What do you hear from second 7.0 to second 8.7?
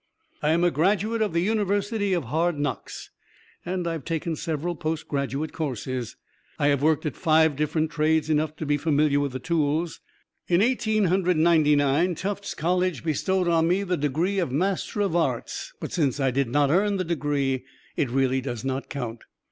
at five different trades enough to